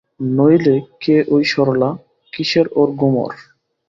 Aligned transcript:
নইলে 0.31 0.75
কে 1.01 1.15
ঐ 1.31 1.37
সরলা, 1.43 1.89
কিসের 2.33 2.67
ওর 2.75 2.89
গুমর। 2.91 3.31